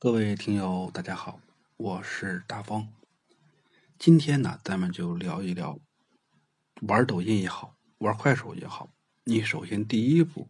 [0.00, 1.40] 各位听友，大家好，
[1.76, 2.88] 我是大风。
[3.98, 5.76] 今天呢，咱们就聊一聊
[6.82, 8.92] 玩抖音也好，玩快手也好。
[9.24, 10.48] 你首先第一步，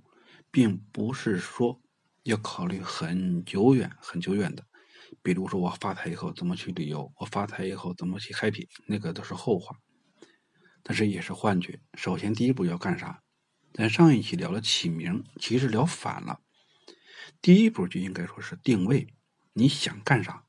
[0.50, 1.80] 并不是说
[2.24, 4.66] 要考虑很久远、很久远的，
[5.22, 9.74] 比如说我发财以后怎么去旅游，我发财以后怎么去 happy，那个都是后话。
[10.83, 11.80] 但是也是幻觉。
[11.94, 13.22] 首先第一步要干啥？
[13.72, 16.41] 咱上一期聊了起名，其实聊反了。
[17.41, 19.15] 第一步就应该说是定位，
[19.59, 20.45] 你想干啥？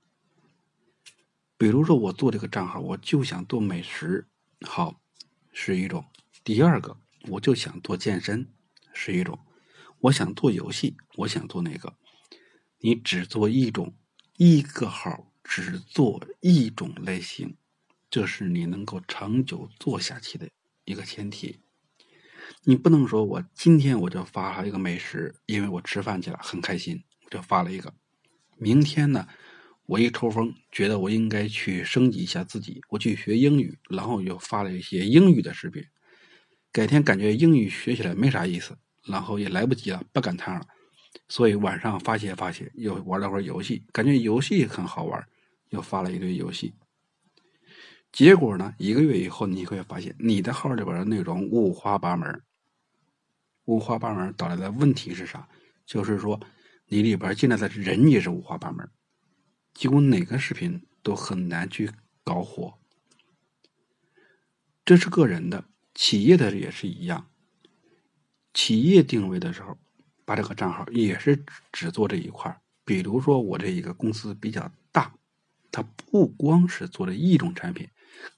[1.57, 4.27] 比如说我做这个账号，我就想做美食，
[4.61, 5.01] 好，
[5.51, 6.03] 是一种；
[6.43, 6.95] 第二个，
[7.27, 8.53] 我就想做健身，
[8.93, 9.39] 是一种；
[10.01, 11.95] 我想做游戏，我想做那个？
[12.81, 13.95] 你只做一种，
[14.37, 17.57] 一个号只做一种类型，
[18.11, 20.47] 这是你能够长久做下去的
[20.85, 21.61] 一个前提。
[22.61, 27.91] 你不能说我今天我就发一个美食，因为我吃饭去了很开心，我就发了一个。
[28.59, 29.25] 明天呢，
[29.85, 35.81] 我一抽风，觉得我应该去升级一下自己，我去学英语，然后又发了一些英语的视频。
[36.71, 40.65] 改天感觉英语学起来没啥意思，然后也来不及了，不赶趟了，
[41.29, 45.25] 所以晚上发泄发泄，又玩了会儿游戏，感觉游戏很好玩，
[45.69, 46.73] 又发了一堆游戏。
[48.11, 48.73] 结果呢？
[48.77, 52.41] 一个月以后，你会发现你的号里边的内容五花八门。
[53.65, 55.47] 五花八门导来的问题是啥？
[55.85, 56.39] 就是说，
[56.91, 58.89] 你里边进来的人也是五花八门，
[59.75, 61.91] 几乎哪个视频都很难去
[62.23, 62.79] 搞火。
[64.83, 67.29] 这是个人的，企业的也是一样。
[68.55, 69.77] 企业定位的时候，
[70.25, 75.13] 把这个账号也是只做这一块比如说，我这一个公司比较大，
[75.71, 77.87] 它不光是做这一种产品。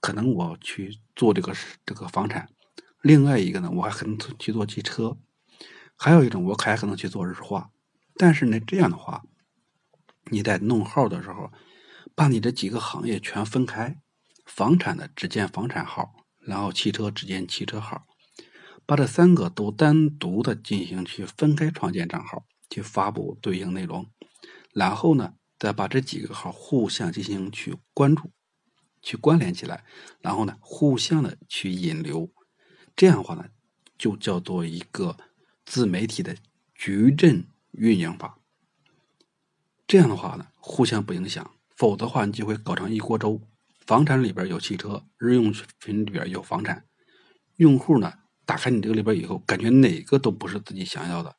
[0.02, 1.54] 可能我去做这个
[1.86, 2.50] 这个房产，
[3.02, 5.18] 另外一个呢，我还可能去做汽车，
[5.96, 7.72] 还有一种我还可能去做日化。
[8.16, 9.24] 但是呢，这样的话，
[10.32, 11.52] 你在弄号的时候，
[12.16, 13.98] 把你这几个行业全分开，
[14.46, 18.06] 房产的只建房产号，然后汽车只建汽车号，
[18.86, 24.10] 把这三个都单独的进行去分开创建账号，去发布对应内容，
[24.74, 28.32] 然后呢，再把这几个号互相进行去关注。
[29.04, 29.84] 去关联起来，
[30.20, 32.32] 然后呢，互相的去引流，
[32.96, 33.46] 这样的话呢，
[33.98, 35.18] 就叫做一个
[35.66, 36.38] 自媒体的
[36.76, 38.38] 矩阵运营法。
[39.88, 43.42] 这样的话呢，互相不影响，否则的话你就会搞成一锅粥。
[43.86, 46.86] 房产里边有汽车，日用品里边有房产，
[47.58, 48.14] 用户呢
[48.46, 51.36] 打开你这个里边以后，感觉哪个都不是自己想要的，